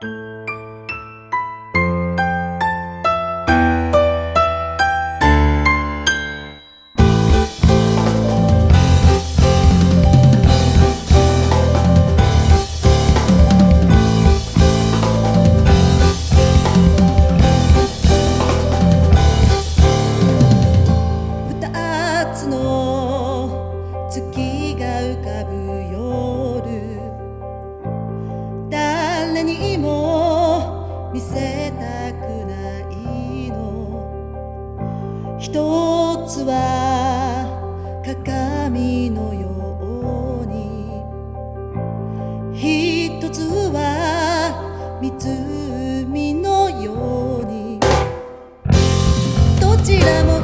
[0.00, 0.57] Música
[35.50, 35.54] 一
[36.28, 37.46] つは
[38.04, 39.48] 鏡のよ
[40.42, 41.00] うに
[42.54, 43.40] 一つ
[43.72, 46.92] は湖のよ
[47.40, 47.80] うに
[49.58, 50.37] どちらも